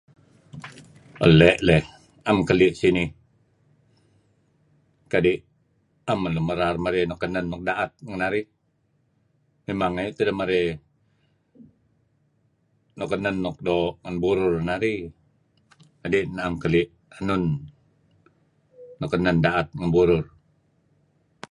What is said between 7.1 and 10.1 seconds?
enen nuk daat ngen narih. Mimang